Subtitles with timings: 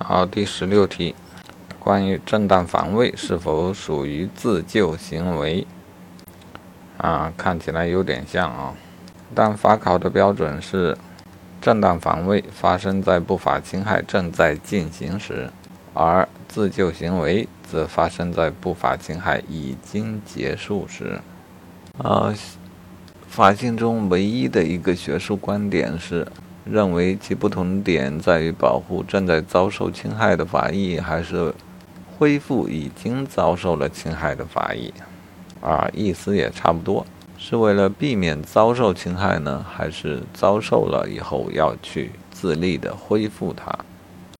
[0.00, 1.12] 好，第十六题，
[1.80, 5.66] 关于正当防卫是否属于自救行为？
[6.98, 8.72] 啊，看起来有点像啊。
[9.34, 10.96] 但法考的标准是，
[11.60, 15.50] 正当防卫发生在不法侵害正在进行时，
[15.92, 21.20] 而自救行为则发生在不法侵害已经结束时。
[21.98, 22.32] 啊，
[23.26, 26.24] 法性中唯一的一个学术观点是。
[26.70, 31.54] 认为其不同点在于保护正在遭受侵害的法益，还是
[32.16, 34.92] 恢复已经遭受了侵害的法益？
[35.60, 43.76] 啊，意思也差不多，是为了避免遭受侵害呢，还是遭受了以后要去自立的恢复它？